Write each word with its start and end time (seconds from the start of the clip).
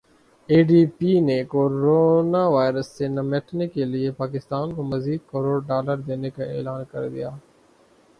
اے 0.49 0.57
D 0.67 0.81
B 0.97 1.11
نے 1.27 1.37
corona 1.51 2.41
virus 2.55 2.87
سے 2.97 3.05
نمٹنے 3.09 3.65
کیلئے 3.73 4.09
پاکستان 4.21 4.65
کو 4.75 4.81
مزید 4.91 5.19
کروڑ 5.31 5.59
ڈالر 5.67 5.97
دینے 6.07 6.29
کا 6.35 6.43
اعلان 6.45 6.81
کردیا 6.91 7.29